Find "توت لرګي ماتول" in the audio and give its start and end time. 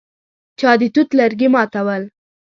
0.93-2.03